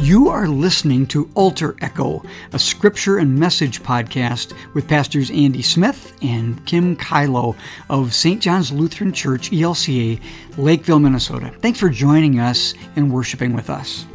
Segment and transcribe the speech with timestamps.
[0.00, 6.16] You are listening to Altar Echo, a scripture and message podcast with Pastors Andy Smith
[6.22, 7.56] and Kim Kylo
[7.90, 8.40] of St.
[8.40, 10.20] John's Lutheran Church, ELCA,
[10.56, 11.52] Lakeville, Minnesota.
[11.60, 14.06] Thanks for joining us and worshiping with us.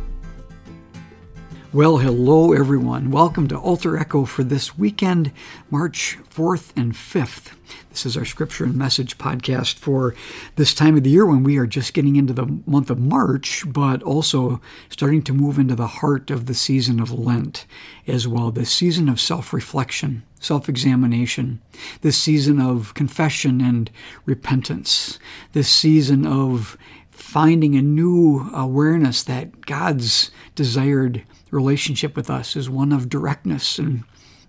[1.74, 3.10] Well, hello everyone.
[3.10, 5.32] Welcome to Altar Echo for this weekend,
[5.72, 7.54] March 4th and 5th.
[7.90, 10.14] This is our scripture and message podcast for
[10.56, 13.64] this time of the year when we are just getting into the month of March,
[13.66, 17.66] but also starting to move into the heart of the season of Lent
[18.06, 21.60] as well, the season of self reflection, self examination,
[22.02, 23.90] this season of confession and
[24.28, 25.18] repentance,
[25.54, 26.78] this season of
[27.10, 34.04] finding a new awareness that God's desired relationship with us is one of directness and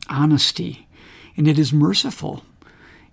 [0.08, 0.88] honesty,
[1.36, 2.42] and it is merciful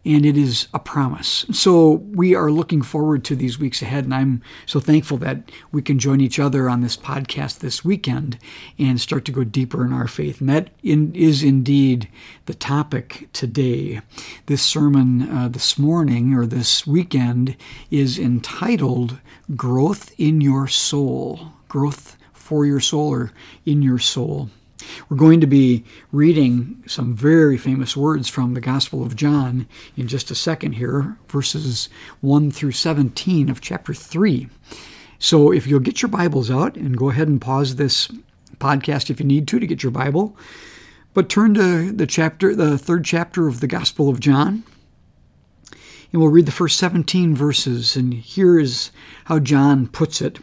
[0.03, 1.45] and it is a promise.
[1.51, 5.81] So we are looking forward to these weeks ahead, and I'm so thankful that we
[5.81, 8.39] can join each other on this podcast this weekend
[8.79, 10.41] and start to go deeper in our faith.
[10.41, 12.07] And that in, is indeed
[12.47, 14.01] the topic today.
[14.47, 17.55] This sermon uh, this morning or this weekend
[17.91, 19.19] is entitled
[19.55, 21.53] Growth in Your Soul.
[21.67, 22.17] Growth
[22.51, 23.31] for your soul or
[23.65, 24.49] in your soul.
[25.07, 30.09] We're going to be reading some very famous words from the Gospel of John in
[30.09, 31.87] just a second here, verses
[32.19, 34.49] 1 through 17 of chapter 3.
[35.17, 38.09] So if you'll get your Bibles out and go ahead and pause this
[38.57, 40.35] podcast if you need to to get your Bible,
[41.13, 44.65] but turn to the chapter, the third chapter of the Gospel of John.
[46.11, 48.91] And we'll read the first 17 verses, and here is
[49.23, 50.39] how John puts it.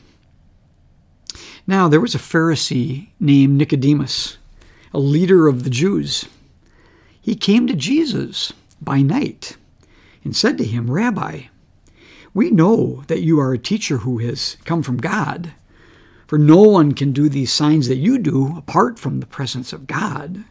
[1.69, 4.39] Now, there was a Pharisee named Nicodemus,
[4.95, 6.25] a leader of the Jews.
[7.21, 9.59] He came to Jesus by night
[10.25, 11.43] and said to him, Rabbi,
[12.33, 15.53] we know that you are a teacher who has come from God,
[16.27, 19.87] for no one can do these signs that you do apart from the presence of
[19.87, 20.45] God.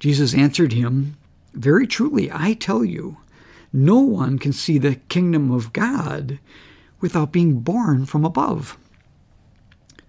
[0.00, 1.16] Jesus answered him,
[1.54, 3.18] Very truly, I tell you,
[3.72, 6.40] no one can see the kingdom of God
[7.00, 8.76] without being born from above.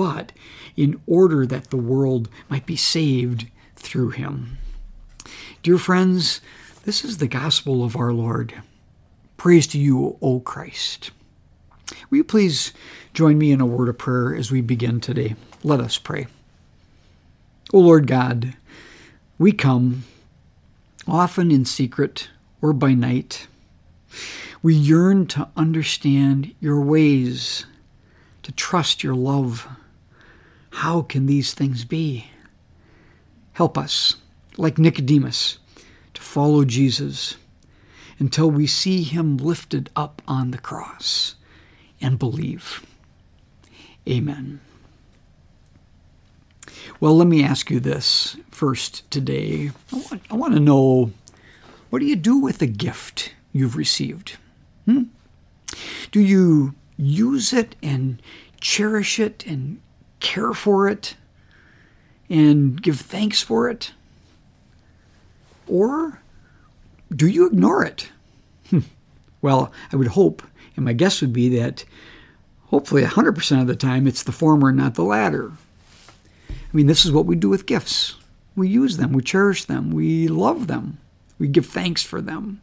[0.00, 0.32] but
[0.78, 3.46] in order that the world might be saved
[3.76, 4.56] through him.
[5.62, 6.40] Dear friends,
[6.84, 8.54] this is the gospel of our Lord.
[9.36, 11.10] Praise to you, O Christ.
[12.08, 12.72] Will you please
[13.12, 15.34] join me in a word of prayer as we begin today?
[15.62, 16.28] Let us pray.
[17.74, 18.54] O Lord God,
[19.36, 20.04] we come,
[21.06, 22.30] often in secret
[22.62, 23.48] or by night.
[24.62, 27.66] We yearn to understand your ways,
[28.44, 29.68] to trust your love
[30.70, 32.26] how can these things be?
[33.52, 34.16] Help us,
[34.56, 35.58] like Nicodemus,
[36.14, 37.36] to follow Jesus
[38.18, 41.34] until we see him lifted up on the cross
[42.00, 42.84] and believe.
[44.08, 44.60] Amen.
[47.00, 49.70] Well, let me ask you this first today.
[49.92, 51.12] I want, I want to know
[51.90, 54.36] what do you do with a gift you've received?
[54.84, 55.04] Hmm?
[56.12, 58.20] Do you use it and
[58.60, 59.80] cherish it and
[60.20, 61.16] care for it
[62.28, 63.92] and give thanks for it?
[65.66, 66.20] Or
[67.14, 68.08] do you ignore it?
[68.70, 68.80] Hmm.
[69.42, 70.42] well, I would hope,
[70.76, 71.84] and my guess would be that
[72.66, 75.50] hopefully 100% of the time it's the former, not the latter.
[76.48, 78.14] I mean, this is what we do with gifts.
[78.54, 80.98] We use them, we cherish them, we love them,
[81.38, 82.60] we give thanks for them.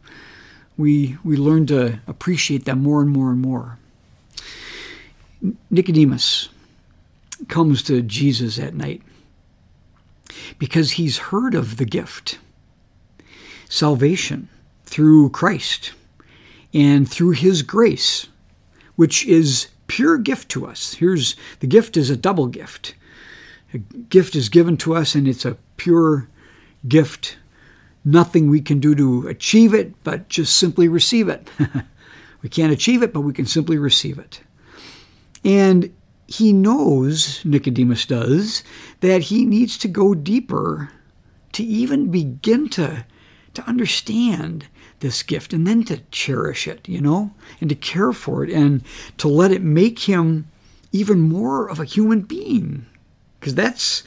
[0.76, 3.78] We, we learn to appreciate them more and more and more.
[5.70, 6.48] Nicodemus
[7.48, 9.02] comes to Jesus at night
[10.58, 12.38] because he's heard of the gift
[13.68, 14.48] salvation
[14.84, 15.92] through Christ
[16.72, 18.28] and through his grace,
[18.96, 20.94] which is pure gift to us.
[20.94, 22.94] Here's the gift is a double gift.
[23.74, 26.28] A gift is given to us and it's a pure
[26.86, 27.36] gift.
[28.04, 31.50] Nothing we can do to achieve it, but just simply receive it.
[32.42, 34.40] we can't achieve it, but we can simply receive it.
[35.44, 35.92] And
[36.28, 38.62] he knows, Nicodemus does,
[39.00, 40.90] that he needs to go deeper
[41.52, 43.06] to even begin to,
[43.54, 44.66] to understand
[45.00, 47.32] this gift and then to cherish it, you know,
[47.62, 48.82] and to care for it and
[49.16, 50.46] to let it make him
[50.92, 52.84] even more of a human being.
[53.40, 54.02] Because that's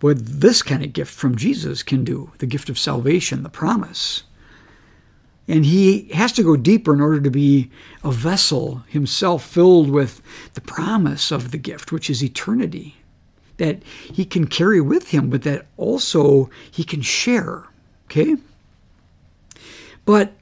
[0.00, 4.24] what this kind of gift from Jesus can do the gift of salvation, the promise.
[5.50, 7.72] And he has to go deeper in order to be
[8.04, 10.22] a vessel himself filled with
[10.54, 12.94] the promise of the gift, which is eternity,
[13.56, 17.64] that he can carry with him, but that also he can share.
[18.04, 18.36] Okay?
[20.04, 20.34] But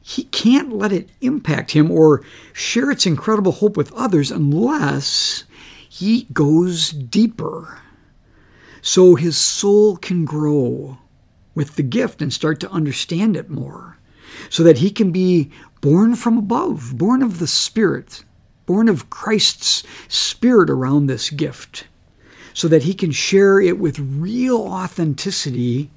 [0.00, 2.22] he can't let it impact him or
[2.52, 5.42] share its incredible hope with others unless
[5.88, 7.80] he goes deeper
[8.82, 10.98] so his soul can grow
[11.56, 13.98] with the gift and start to understand it more,
[14.48, 15.50] so that he can be
[15.80, 18.24] born from above, born of the Spirit,
[18.66, 21.86] born of Christ's Spirit around this gift,
[22.52, 25.90] so that he can share it with real authenticity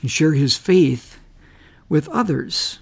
[0.00, 1.18] and share his faith
[1.88, 2.78] with others.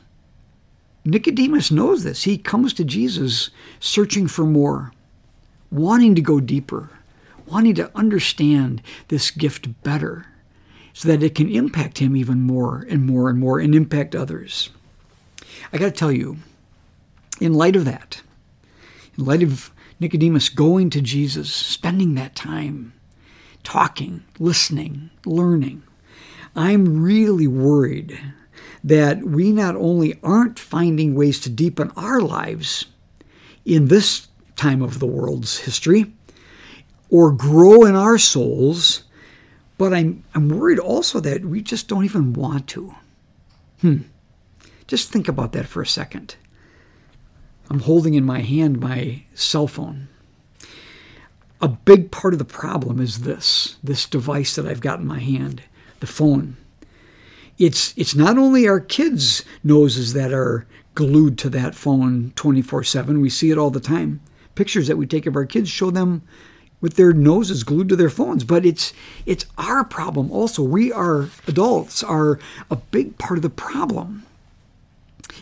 [1.05, 2.25] Nicodemus knows this.
[2.25, 4.93] He comes to Jesus searching for more,
[5.71, 6.91] wanting to go deeper
[7.47, 10.27] wanting to understand this gift better
[10.97, 14.71] so that it can impact him even more and more and more and impact others.
[15.71, 16.39] I got to tell you,
[17.39, 18.23] in light of that,
[19.19, 19.71] in light of
[20.01, 22.95] Nicodemus going to Jesus, spending that time
[23.63, 25.83] talking, listening, learning,
[26.57, 28.19] I'm really worried
[28.83, 32.87] that we not only aren't finding ways to deepen our lives
[33.67, 36.11] in this time of the world's history,
[37.11, 39.03] or grow in our souls,
[39.79, 42.95] but I'm, I'm worried also that we just don't even want to.
[43.81, 43.99] Hmm.
[44.87, 46.37] Just think about that for a second.
[47.69, 50.09] I'm holding in my hand my cell phone.
[51.61, 55.19] A big part of the problem is this this device that I've got in my
[55.19, 55.63] hand,
[56.01, 56.57] the phone.
[57.59, 63.21] It's, it's not only our kids' noses that are glued to that phone 24 7,
[63.21, 64.21] we see it all the time.
[64.55, 66.23] Pictures that we take of our kids show them
[66.87, 68.45] with their noses glued to their phones.
[68.45, 68.93] But it's
[69.27, 70.63] it's our problem also.
[70.63, 72.39] We are adults are
[72.71, 74.25] a big part of the problem.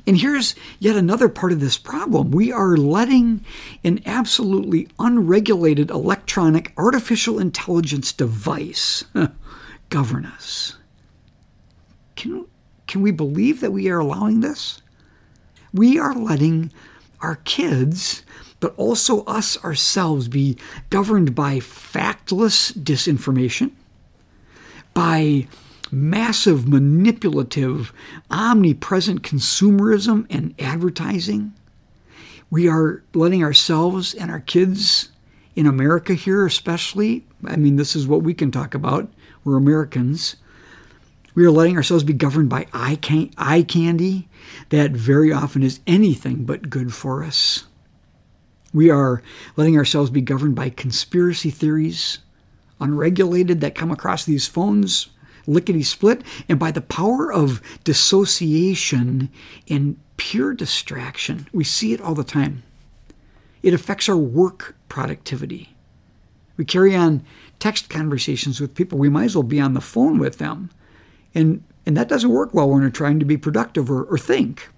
[0.07, 2.30] And here's yet another part of this problem.
[2.30, 3.45] We are letting
[3.85, 9.04] an absolutely unregulated electronic artificial intelligence device
[9.90, 10.78] govern us.
[12.16, 12.47] Can
[12.87, 14.80] can we believe that we are allowing this?
[15.75, 16.73] We are letting
[17.21, 18.23] our kids
[18.64, 20.56] but also us ourselves be
[20.88, 23.71] governed by factless disinformation,
[24.94, 25.47] by
[25.92, 27.92] massive manipulative,
[28.30, 31.52] omnipresent consumerism and advertising.
[32.49, 35.11] We are letting ourselves and our kids
[35.54, 39.12] in America here, especially, I mean, this is what we can talk about.
[39.44, 40.37] We're Americans.
[41.35, 44.26] We are letting ourselves be governed by eye, candy
[44.71, 47.64] that very often is anything but good for us.
[48.75, 49.23] We are
[49.57, 52.19] letting ourselves be governed by conspiracy theories,
[52.81, 55.09] unregulated, that come across these phones,
[55.47, 59.31] lickety split, and by the power of dissociation
[59.71, 61.47] and pure distraction.
[61.52, 62.64] We see it all the time.
[63.62, 65.75] It affects our work productivity.
[66.57, 67.25] We carry on
[67.61, 68.99] text conversations with people.
[68.99, 70.71] We might as well be on the phone with them.
[71.35, 74.69] And, and that doesn't work well when we're trying to be productive or, or think.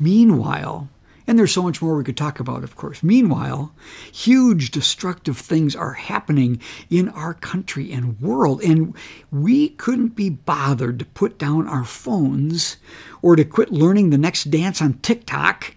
[0.00, 0.88] Meanwhile,
[1.28, 3.02] And there's so much more we could talk about, of course.
[3.02, 3.74] Meanwhile,
[4.10, 6.58] huge destructive things are happening
[6.88, 8.96] in our country and world, and
[9.30, 12.78] we couldn't be bothered to put down our phones
[13.20, 15.74] or to quit learning the next dance on TikTok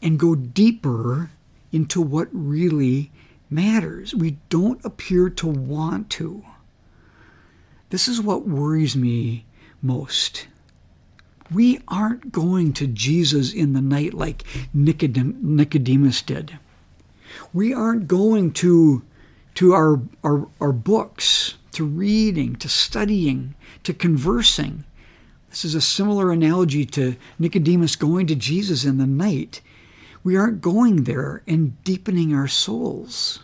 [0.00, 1.30] and go deeper
[1.72, 3.10] into what really
[3.50, 4.14] matters.
[4.14, 6.44] We don't appear to want to.
[7.90, 9.46] This is what worries me
[9.82, 10.46] most.
[11.50, 16.58] We aren't going to Jesus in the night like Nicodemus did.
[17.52, 19.02] We aren't going to,
[19.54, 24.84] to our, our, our books, to reading, to studying, to conversing.
[25.48, 29.62] This is a similar analogy to Nicodemus going to Jesus in the night.
[30.22, 33.40] We aren't going there and deepening our souls.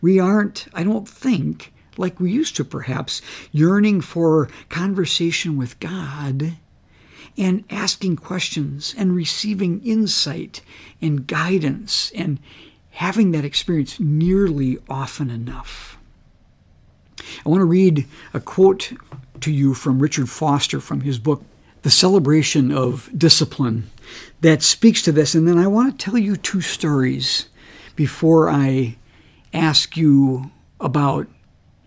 [0.00, 6.52] We aren't, I don't think, like we used to perhaps, yearning for conversation with God
[7.36, 10.60] and asking questions and receiving insight
[11.00, 12.38] and guidance and
[12.90, 15.96] having that experience nearly often enough.
[17.44, 18.92] I want to read a quote
[19.40, 21.42] to you from Richard Foster from his book,
[21.82, 23.90] The Celebration of Discipline,
[24.40, 25.34] that speaks to this.
[25.34, 27.48] And then I want to tell you two stories
[27.96, 28.96] before I
[29.52, 31.26] ask you about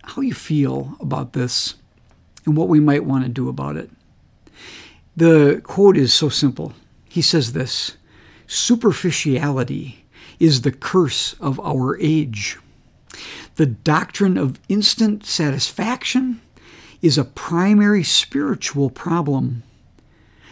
[0.02, 1.74] how you feel about this
[2.44, 3.90] and what we might want to do about it.
[5.16, 6.74] The quote is so simple.
[7.08, 7.96] He says this
[8.46, 10.04] Superficiality
[10.38, 12.58] is the curse of our age.
[13.54, 16.42] The doctrine of instant satisfaction
[17.00, 19.62] is a primary spiritual problem.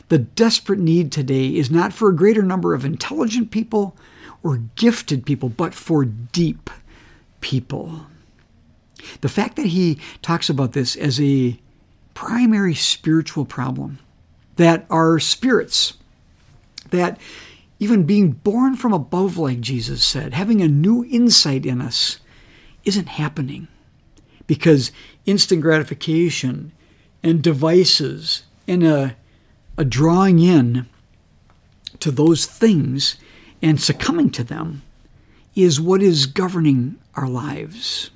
[0.08, 3.94] The desperate need today is not for a greater number of intelligent people
[4.42, 6.70] or gifted people, but for deep
[7.40, 8.06] people.
[9.20, 11.58] The fact that he talks about this as a
[12.14, 13.98] primary spiritual problem
[14.56, 15.94] that our spirits,
[16.90, 17.18] that
[17.78, 22.18] even being born from above, like Jesus said, having a new insight in us,
[22.84, 23.66] isn't happening
[24.46, 24.92] because
[25.26, 26.72] instant gratification
[27.22, 29.16] and devices and a,
[29.78, 30.86] a drawing in
[32.00, 33.16] to those things
[33.62, 34.82] and succumbing to them
[35.54, 38.10] is what is governing our lives.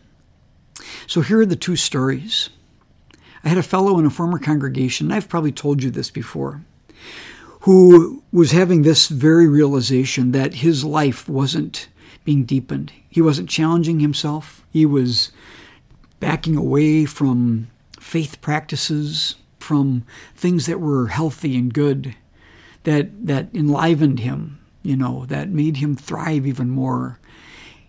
[1.06, 2.50] So here are the two stories.
[3.44, 6.62] I had a fellow in a former congregation, I've probably told you this before,
[7.60, 11.88] who was having this very realization that his life wasn't
[12.24, 12.92] being deepened.
[13.08, 14.66] He wasn't challenging himself.
[14.70, 15.32] He was
[16.20, 17.68] backing away from
[17.98, 20.04] faith practices, from
[20.34, 22.14] things that were healthy and good,
[22.84, 27.18] that that enlivened him, you know, that made him thrive even more.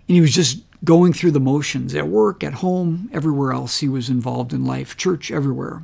[0.08, 3.90] And he was just going through the motions at work, at home, everywhere else he
[3.90, 5.84] was involved in life, church, everywhere.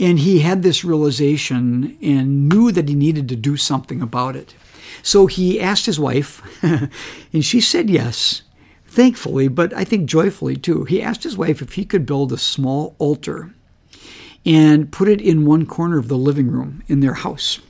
[0.00, 4.54] And he had this realization and knew that he needed to do something about it.
[5.02, 6.42] So he asked his wife,
[7.32, 8.42] and she said yes,
[8.86, 10.84] thankfully, but I think joyfully too.
[10.84, 13.54] He asked his wife if he could build a small altar
[14.44, 17.60] and put it in one corner of the living room in their house.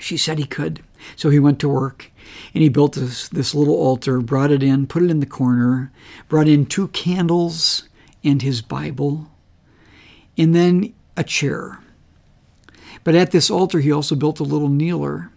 [0.00, 0.82] She said he could.
[1.16, 2.11] So he went to work
[2.54, 5.92] and he built this, this little altar, brought it in, put it in the corner,
[6.28, 7.88] brought in two candles
[8.24, 9.30] and his Bible,
[10.36, 11.80] and then a chair.
[13.04, 15.30] But at this altar, he also built a little kneeler.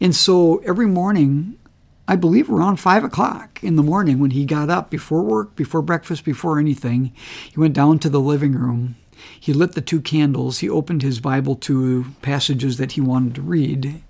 [0.00, 1.58] And so every morning,
[2.06, 5.82] I believe around five o'clock in the morning, when he got up before work, before
[5.82, 7.12] breakfast, before anything,
[7.50, 8.96] he went down to the living room.
[9.40, 10.58] He lit the two candles.
[10.58, 14.02] He opened his Bible to passages that he wanted to read.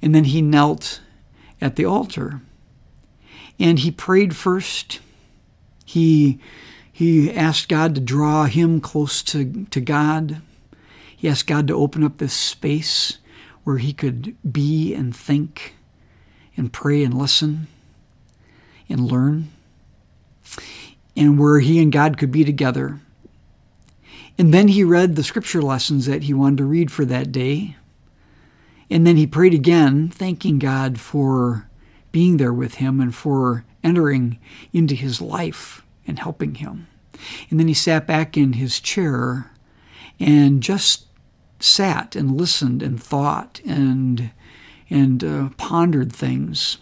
[0.00, 1.00] And then he knelt
[1.62, 2.42] at the altar.
[3.58, 5.00] And he prayed first.
[5.84, 6.40] He,
[6.92, 10.42] he asked God to draw him close to, to God.
[11.16, 13.18] He asked God to open up this space
[13.62, 15.76] where he could be and think
[16.56, 17.68] and pray and listen
[18.88, 19.48] and learn,
[21.16, 23.00] and where he and God could be together.
[24.36, 27.76] And then he read the scripture lessons that he wanted to read for that day.
[28.92, 31.66] And then he prayed again, thanking God for
[32.12, 34.38] being there with him and for entering
[34.74, 36.88] into his life and helping him.
[37.48, 39.50] And then he sat back in his chair
[40.20, 41.06] and just
[41.58, 44.30] sat and listened and thought and
[44.90, 46.76] and uh, pondered things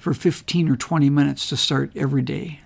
[0.00, 2.60] for 15 or 20 minutes to start every day.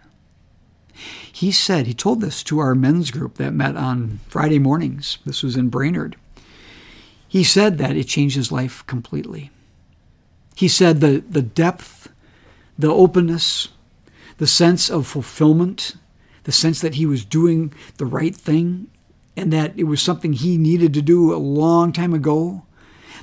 [1.32, 5.18] He said, he told this to our men's group that met on Friday mornings.
[5.26, 6.14] This was in Brainerd.
[7.28, 9.50] He said that it changed his life completely.
[10.54, 12.08] He said the, the depth,
[12.78, 13.68] the openness,
[14.38, 15.96] the sense of fulfillment,
[16.44, 18.88] the sense that he was doing the right thing
[19.36, 22.64] and that it was something he needed to do a long time ago,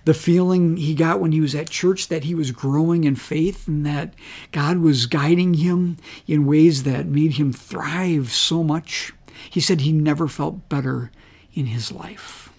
[0.06, 3.68] the feeling he got when he was at church that he was growing in faith
[3.68, 4.14] and that
[4.52, 9.14] God was guiding him in ways that made him thrive so much.
[9.50, 11.12] He said he never felt better
[11.54, 12.53] in his life.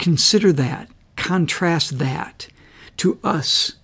[0.00, 2.48] Consider that, contrast that
[2.96, 3.76] to us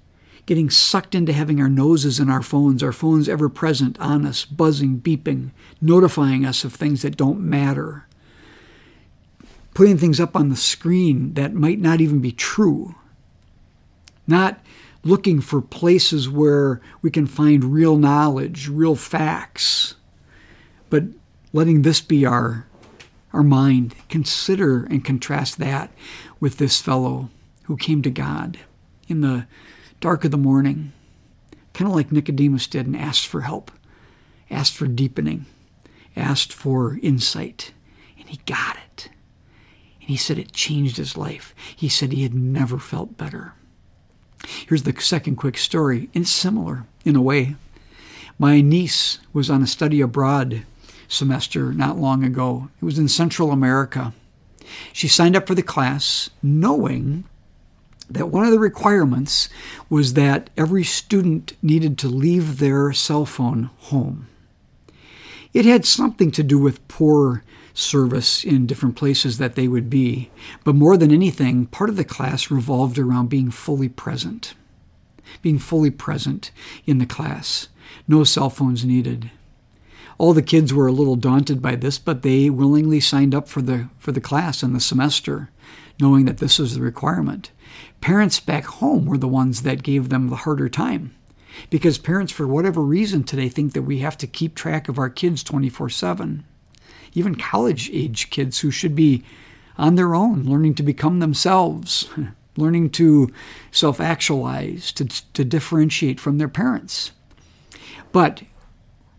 [0.46, 4.46] getting sucked into having our noses in our phones, our phones ever present on us,
[4.46, 8.06] buzzing, beeping, notifying us of things that don't matter,
[9.74, 12.94] putting things up on the screen that might not even be true,
[14.26, 14.58] not
[15.04, 19.96] looking for places where we can find real knowledge, real facts,
[20.88, 21.02] but
[21.52, 22.66] letting this be our
[23.36, 23.94] our mind.
[24.08, 25.90] Consider and contrast that
[26.40, 27.28] with this fellow
[27.64, 28.58] who came to God
[29.08, 29.46] in the
[30.00, 30.92] dark of the morning,
[31.74, 33.70] kind of like Nicodemus did, and asked for help,
[34.50, 35.44] asked for deepening,
[36.16, 37.72] asked for insight,
[38.18, 39.10] and he got it.
[40.00, 41.54] And he said it changed his life.
[41.74, 43.52] He said he had never felt better.
[44.66, 47.56] Here's the second quick story, and it's similar in a way.
[48.38, 50.64] My niece was on a study abroad
[51.08, 52.68] semester not long ago.
[52.80, 54.12] It was in Central America.
[54.92, 57.24] She signed up for the class knowing
[58.08, 59.48] that one of the requirements
[59.88, 64.28] was that every student needed to leave their cell phone home.
[65.52, 70.30] It had something to do with poor service in different places that they would be,
[70.64, 74.54] but more than anything, part of the class revolved around being fully present.
[75.42, 76.50] Being fully present
[76.86, 77.68] in the class.
[78.08, 79.30] No cell phones needed.
[80.18, 83.60] All the kids were a little daunted by this, but they willingly signed up for
[83.60, 85.50] the for the class and the semester,
[86.00, 87.50] knowing that this was the requirement.
[88.00, 91.14] Parents back home were the ones that gave them the harder time.
[91.70, 95.10] Because parents, for whatever reason today, think that we have to keep track of our
[95.10, 96.44] kids 24 7.
[97.14, 99.24] Even college age kids who should be
[99.78, 102.08] on their own, learning to become themselves,
[102.56, 103.30] learning to
[103.70, 107.12] self actualize, to, to differentiate from their parents.
[108.12, 108.42] But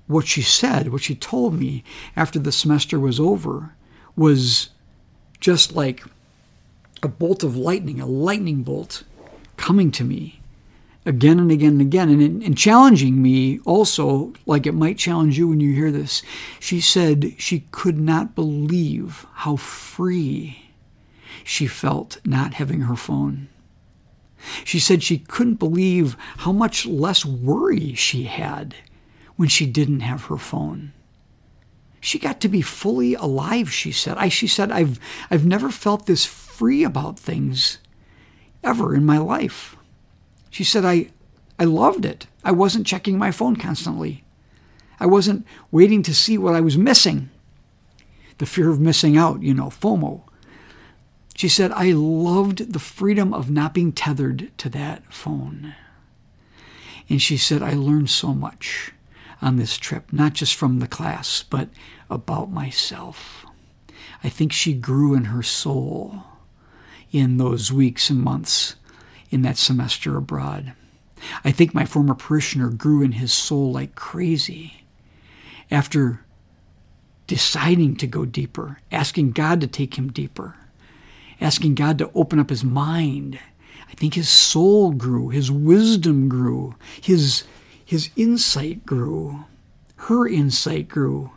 [0.07, 1.83] what she said, what she told me
[2.15, 3.73] after the semester was over,
[4.15, 4.69] was
[5.39, 6.03] just like
[7.03, 9.03] a bolt of lightning, a lightning bolt
[9.57, 10.39] coming to me
[11.07, 15.47] again and again and again, and, and challenging me also, like it might challenge you
[15.47, 16.21] when you hear this.
[16.59, 20.71] She said she could not believe how free
[21.43, 23.47] she felt not having her phone.
[24.65, 28.75] She said she couldn't believe how much less worry she had
[29.37, 30.91] when she didn't have her phone.
[32.01, 34.17] She got to be fully alive, she said.
[34.17, 34.99] I, she said, I've,
[35.31, 37.77] I've never felt this free about things
[38.63, 39.75] ever in my life.
[40.49, 41.09] She said, I,
[41.59, 42.27] I loved it.
[42.43, 44.23] I wasn't checking my phone constantly.
[44.99, 47.29] I wasn't waiting to see what I was missing.
[48.39, 50.23] The fear of missing out, you know, FOMO.
[51.35, 55.75] She said, I loved the freedom of not being tethered to that phone.
[57.09, 58.93] And she said, I learned so much
[59.41, 61.69] on this trip, not just from the class, but
[62.09, 63.45] about myself.
[64.23, 66.23] I think she grew in her soul
[67.11, 68.75] in those weeks and months
[69.29, 70.73] in that semester abroad.
[71.43, 74.83] I think my former parishioner grew in his soul like crazy
[75.69, 76.25] after
[77.25, 80.55] deciding to go deeper, asking God to take him deeper,
[81.41, 83.39] asking God to open up his mind.
[83.89, 87.43] I think his soul grew, his wisdom grew, his
[87.87, 89.45] his insight grew,
[89.95, 91.31] her insight grew.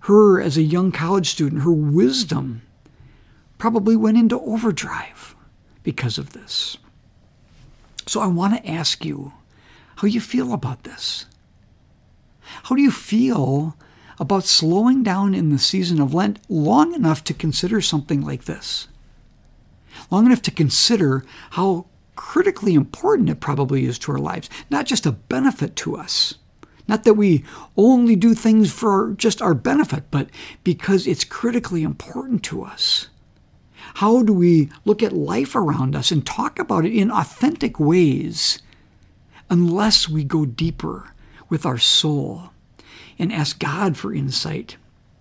[0.00, 2.62] Her, as a young college student, her wisdom
[3.58, 5.36] probably went into overdrive
[5.82, 6.78] because of this.
[8.06, 9.34] So I want to ask you
[9.96, 11.26] how you feel about this.
[12.62, 13.76] How do you feel
[14.18, 18.88] about slowing down in the season of Lent long enough to consider something like this?
[20.10, 21.84] Long enough to consider how
[22.16, 26.34] critically important it probably is to our lives, not just a benefit to us.
[26.86, 27.44] Not that we
[27.76, 30.28] only do things for just our benefit, but
[30.62, 33.08] because it's critically important to us.
[33.94, 38.60] How do we look at life around us and talk about it in authentic ways
[39.48, 41.12] unless we go deeper
[41.48, 42.50] with our soul
[43.18, 44.76] and ask God for insight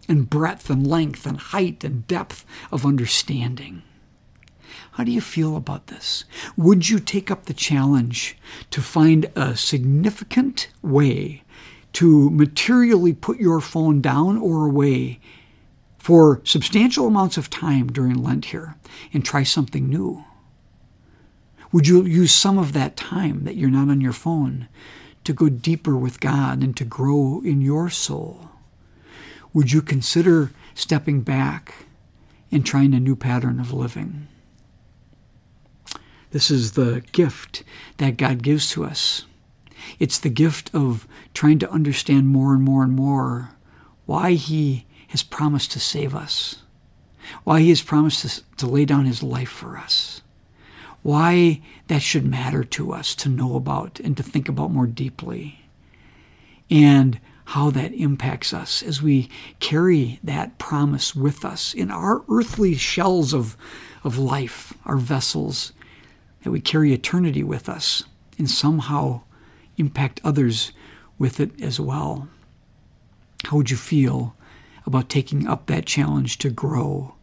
[0.07, 3.83] and breadth and length and height and depth of understanding?
[4.93, 6.25] How do you feel about this?
[6.57, 8.37] Would you take up the challenge
[8.71, 11.43] to find a significant way
[11.93, 15.19] to materially put your phone down or away
[15.97, 18.75] for substantial amounts of time during Lent here
[19.13, 20.25] and try something new?
[21.71, 24.67] Would you use some of that time that you're not on your phone
[25.23, 28.49] to go deeper with God and to grow in your soul?
[29.53, 31.85] Would you consider stepping back
[32.53, 34.27] and trying a new pattern of living.
[36.33, 37.63] This is the gift
[37.97, 39.25] that God gives to us.
[39.99, 43.51] It's the gift of trying to understand more and more and more
[44.07, 46.63] why He has promised to save us,
[47.43, 50.23] why He has promised to, to lay down His life for us,
[51.03, 55.59] why that should matter to us to know about and to think about more deeply,
[56.67, 62.73] and how that impacts us as we carry that promise with us in our earthly
[62.73, 63.55] shells of,
[64.03, 65.73] of life, our vessels,
[66.43, 68.03] that we carry eternity with us
[68.37, 69.21] and somehow
[69.77, 70.71] impact others
[71.17, 72.27] with it as well.
[73.45, 74.35] How would you feel
[74.85, 77.15] about taking up that challenge to grow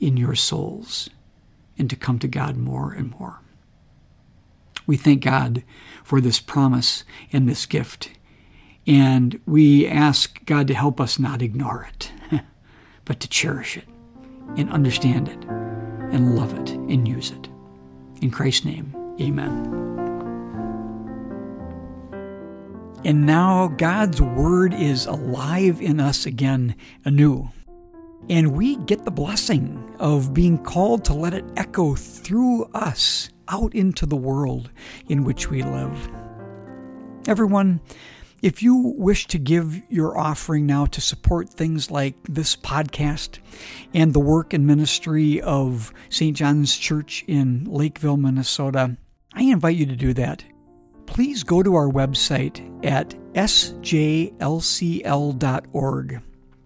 [0.00, 1.08] in your souls
[1.78, 3.40] and to come to God more and more?
[4.86, 5.62] We thank God
[6.04, 8.10] for this promise and this gift
[8.86, 12.12] and we ask God to help us not ignore it,
[13.04, 13.84] but to cherish it
[14.56, 15.44] and understand it
[16.14, 17.55] and love it and use it.
[18.22, 19.86] In Christ's name, amen.
[23.04, 26.74] And now God's Word is alive in us again
[27.04, 27.50] anew.
[28.28, 33.74] And we get the blessing of being called to let it echo through us out
[33.74, 34.70] into the world
[35.08, 36.08] in which we live.
[37.28, 37.80] Everyone,
[38.46, 43.40] if you wish to give your offering now to support things like this podcast
[43.92, 46.36] and the work and ministry of St.
[46.36, 48.96] John's Church in Lakeville, Minnesota,
[49.34, 50.44] I invite you to do that.
[51.06, 53.82] Please go to our website at sjlcl.org.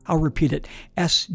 [0.06, 1.30] I'll repeat it sjlcl.org.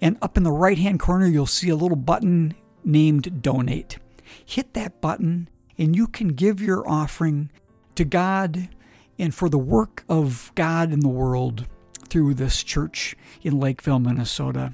[0.00, 2.54] And up in the right hand corner, you'll see a little button
[2.84, 3.98] named Donate.
[4.46, 7.50] Hit that button and you can give your offering
[7.94, 8.68] to God
[9.18, 11.66] and for the work of God in the world
[12.08, 14.72] through this church in Lakeville, Minnesota.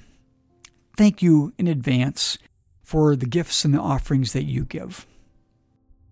[0.96, 2.38] Thank you in advance
[2.82, 5.06] for the gifts and the offerings that you give.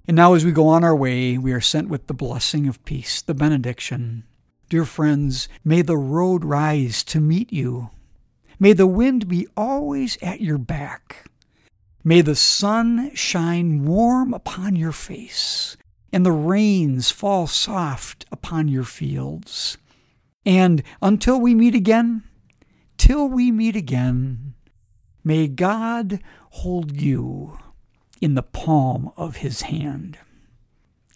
[0.09, 2.85] And now, as we go on our way, we are sent with the blessing of
[2.85, 4.25] peace, the benediction.
[4.69, 7.91] Dear friends, may the road rise to meet you.
[8.59, 11.27] May the wind be always at your back.
[12.03, 15.77] May the sun shine warm upon your face,
[16.13, 19.77] and the rains fall soft upon your fields.
[20.47, 22.23] And until we meet again,
[22.97, 24.55] till we meet again,
[25.23, 27.59] may God hold you
[28.21, 30.19] in the palm of his hand.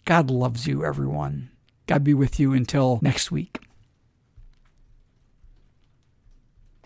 [0.05, 1.49] God loves you, everyone.
[1.87, 3.64] God be with you until next week.